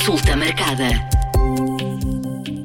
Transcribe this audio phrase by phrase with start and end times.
[0.00, 0.88] Consulta marcada.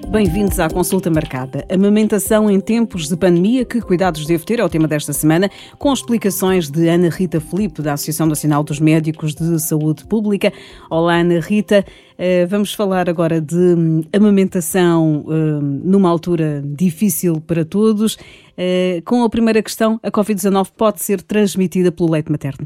[0.08, 1.66] Bem-vindos à consulta marcada.
[1.70, 4.62] Amamentação em tempos de pandemia, que cuidados deve ter?
[4.62, 8.80] É o tema desta semana, com explicações de Ana Rita Felipe, da Associação Nacional dos
[8.80, 10.54] Médicos de Saúde Pública.
[10.90, 11.86] Olá, Ana Rita.
[12.18, 18.18] Eh, vamos falar agora de hum, amamentação hum, numa altura difícil para todos.
[18.58, 22.66] Eh, com a primeira questão, a Covid-19 pode ser transmitida pelo leite materno?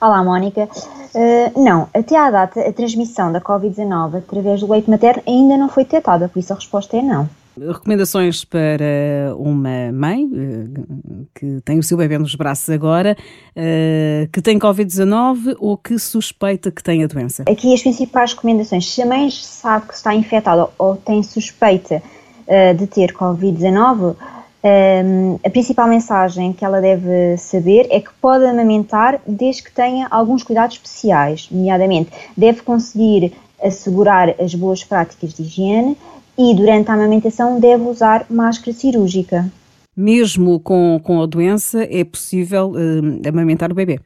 [0.00, 0.68] Olá, Mónica.
[1.14, 5.68] Uh, não, até à data, a transmissão da Covid-19 através do leite materno ainda não
[5.68, 7.28] foi detectada, por isso a resposta é não.
[7.54, 14.40] Recomendações para uma mãe uh, que tem o seu bebê nos braços agora, uh, que
[14.40, 17.44] tem Covid-19 ou que suspeita que tem a doença?
[17.46, 22.02] Aqui as principais recomendações: se a mãe sabe que está infectada ou tem suspeita
[22.76, 24.16] de ter Covid-19,
[24.64, 30.06] um, a principal mensagem que ela deve saber é que pode amamentar desde que tenha
[30.10, 35.96] alguns cuidados especiais, nomeadamente deve conseguir assegurar as boas práticas de higiene
[36.38, 39.50] e durante a amamentação deve usar máscara cirúrgica.
[39.96, 42.72] Mesmo com, com a doença, é possível
[43.26, 44.00] amamentar o bebê?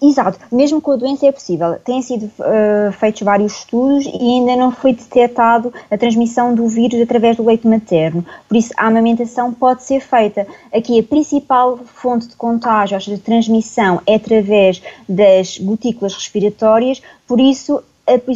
[0.00, 1.78] Exato, mesmo com a doença é possível.
[1.84, 7.00] Têm sido uh, feitos vários estudos e ainda não foi detectado a transmissão do vírus
[7.00, 8.24] através do leite materno.
[8.48, 10.46] Por isso, a amamentação pode ser feita.
[10.72, 17.02] Aqui, a principal fonte de contágio, ou seja, de transmissão, é através das gotículas respiratórias,
[17.26, 17.82] por isso,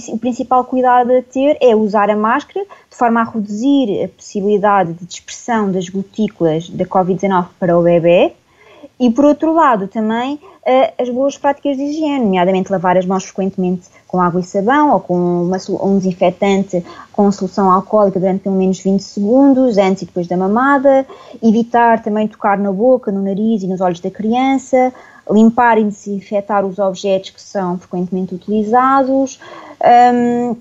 [0.08, 4.92] o principal cuidado a ter é usar a máscara de forma a reduzir a possibilidade
[4.92, 8.32] de dispersão das gotículas da Covid-19 para o bebê
[8.98, 10.40] e, por outro lado, também
[10.98, 15.00] as boas práticas de higiene, nomeadamente lavar as mãos frequentemente com água e sabão ou
[15.00, 20.26] com uma, um desinfetante com solução alcoólica durante pelo menos 20 segundos, antes e depois
[20.26, 21.06] da mamada,
[21.42, 24.92] evitar também tocar na boca, no nariz e nos olhos da criança,
[25.30, 29.38] limpar e desinfetar os objetos que são frequentemente utilizados.
[30.12, 30.56] Um,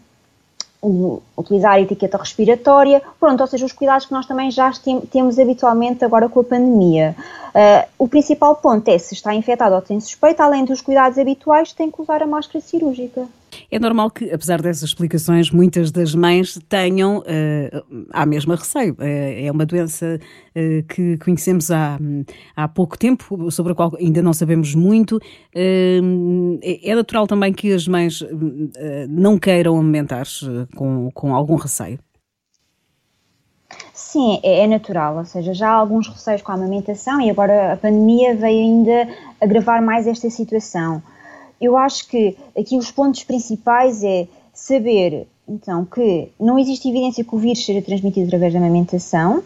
[1.37, 4.71] utilizar a etiqueta respiratória, pronto, ou seja, os cuidados que nós também já
[5.11, 7.15] temos habitualmente agora com a pandemia.
[7.55, 11.73] Uh, o principal ponto é se está infectado ou tem suspeita, além dos cuidados habituais,
[11.73, 13.25] tem que usar a máscara cirúrgica.
[13.75, 18.93] É normal que, apesar dessas explicações, muitas das mães tenham uh, a mesma receio.
[18.93, 21.99] Uh, é uma doença uh, que conhecemos há,
[22.55, 25.19] há pouco tempo, sobre a qual ainda não sabemos muito.
[25.53, 25.99] É,
[26.85, 28.23] é natural também que as mães
[29.09, 31.99] não queiram amamentar-se com, com algum receio.
[33.93, 37.73] Sim, é, é, natural, ou seja, já há alguns receios com a amamentação e agora
[37.73, 39.09] a pandemia veio ainda
[39.41, 41.03] agravar mais esta situação.
[41.59, 47.35] Eu acho que aqui os pontos principais é saber, então, que não existe evidência que
[47.35, 49.43] o vírus seja transmitido através da amamentação,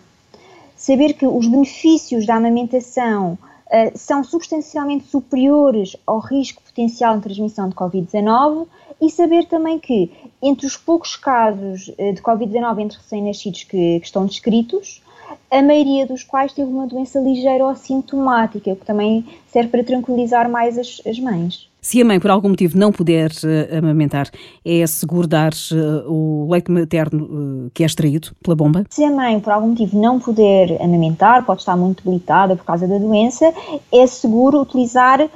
[0.75, 3.37] saber que os benefícios da amamentação
[3.67, 8.67] uh, são substancialmente superiores ao risco potencial de transmissão de Covid-19
[9.01, 10.11] e saber também que,
[10.41, 15.01] entre os poucos casos eh, de Covid-19 entre recém-nascidos que, que, estão descritos,
[15.49, 19.83] a maioria dos quais teve uma doença ligeira ou assintomática, o que também serve para
[19.85, 21.68] tranquilizar mais as, as mães.
[21.81, 24.29] Se a mãe, por algum motivo, não puder uh, amamentar,
[24.65, 28.83] é seguro dar uh, o leite materno uh, que é extraído pela bomba?
[28.89, 32.85] Se a mãe, por algum motivo, não puder amamentar, pode estar muito debilitada por causa
[32.85, 33.53] da doença,
[33.93, 35.29] é seguro utilizar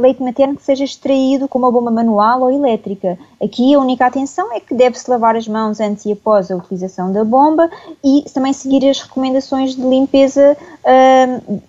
[0.00, 3.16] leite materno que seja extraído com uma bomba manual ou elétrica.
[3.40, 7.12] Aqui a única atenção é que deve-se lavar as mãos antes e após a utilização
[7.12, 7.70] da bomba
[8.02, 10.56] e também seguir as recomendações de limpeza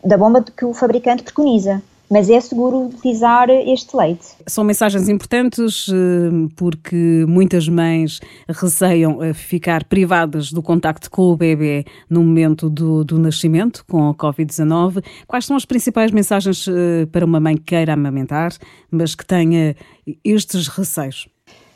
[0.03, 4.27] da bomba que o fabricante preconiza mas é seguro utilizar este leite.
[4.45, 11.35] São mensagens importantes eh, porque muitas mães receiam eh, ficar privadas do contacto com o
[11.35, 15.03] bebê no momento do, do nascimento com a Covid-19.
[15.25, 18.53] Quais são as principais mensagens eh, para uma mãe que queira amamentar,
[18.91, 19.75] mas que tenha
[20.23, 21.27] estes receios?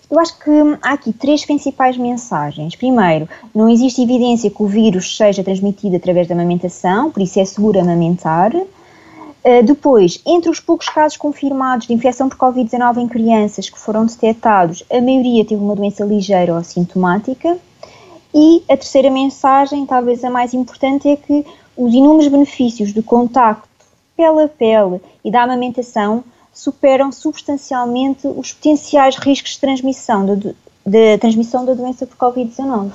[0.10, 0.52] Eu acho que
[0.84, 2.76] há aqui três principais mensagens.
[2.76, 7.46] Primeiro, não existe evidência que o vírus seja transmitido através da amamentação, por isso é
[7.46, 8.52] seguro amamentar.
[9.48, 14.06] Uh, depois, entre os poucos casos confirmados de infecção por Covid-19 em crianças que foram
[14.06, 17.58] detectados, a maioria teve uma doença ligeira ou assintomática.
[18.34, 21.46] E a terceira mensagem, talvez a mais importante, é que
[21.78, 23.70] os inúmeros benefícios do contacto
[24.18, 30.54] pele a pele e da amamentação superam substancialmente os potenciais riscos de transmissão, de,
[30.86, 32.92] de transmissão da doença por Covid-19.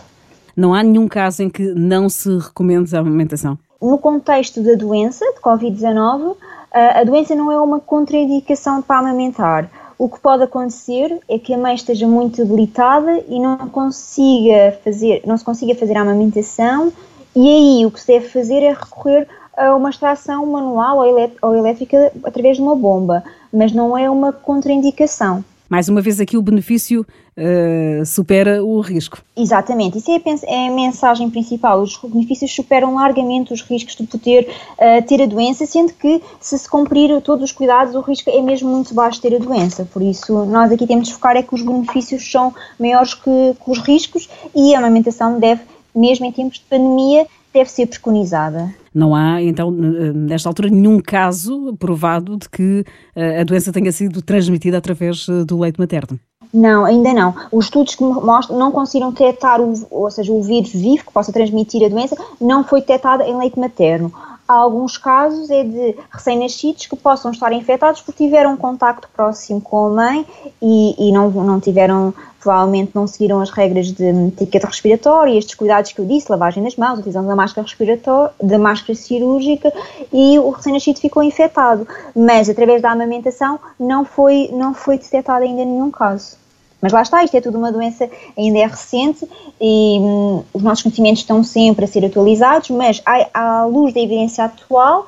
[0.55, 3.59] Não há nenhum caso em que não se recomende a amamentação?
[3.83, 6.37] No contexto da doença, de Covid-19,
[6.73, 9.69] a doença não é uma contraindicação para amamentar.
[9.99, 15.23] O que pode acontecer é que a mãe esteja muito debilitada e não consiga fazer,
[15.27, 16.93] não se consiga fazer a amamentação,
[17.37, 20.99] e aí o que se deve fazer é recorrer a uma extração manual
[21.43, 25.45] ou elétrica através de uma bomba, mas não é uma contraindicação.
[25.73, 29.23] Mais uma vez aqui o benefício uh, supera o risco.
[29.35, 31.81] Exatamente, isso é a, é a, mensagem principal.
[31.81, 36.59] Os benefícios superam largamente os riscos de poder uh, ter a doença, sendo que se
[36.59, 39.89] se cumprir todos os cuidados, o risco é mesmo muito baixo de ter a doença.
[39.91, 43.31] Por isso, nós aqui temos de focar é que os benefícios são maiores que,
[43.65, 45.63] que os riscos e a amamentação deve,
[45.97, 48.75] mesmo em tempos de pandemia, deve ser preconizada.
[48.95, 52.85] Não há, então, nesta altura, nenhum caso provado de que
[53.17, 56.21] eh, a doença tenha sido transmitida através eh, do leite materno.
[56.53, 57.35] Não, ainda não.
[57.51, 61.33] Os estudos que mostram não conseguiram detectar, o, ou seja, o vírus vivo que possa
[61.33, 64.13] transmitir a doença, não foi detectado em leite materno.
[64.53, 69.63] Há alguns casos é de recém-nascidos que possam estar infectados porque tiveram um contacto próximo
[69.63, 70.27] com a mãe
[70.61, 75.93] e, e não, não tiveram, provavelmente não seguiram as regras de etiqueta respiratória, estes cuidados
[75.93, 79.73] que eu disse, lavagem das mãos, utilização da máscara respiratória, da máscara cirúrgica
[80.13, 81.89] e o recém-nascido ficou infectado.
[82.15, 86.42] Mas através da amamentação não foi, não foi detectado ainda nenhum caso.
[86.83, 89.27] Mas lá está, isto é tudo uma doença, ainda é recente
[89.61, 94.01] e hum, os nossos conhecimentos estão sempre a ser atualizados, mas à, à luz da
[94.01, 95.07] evidência atual,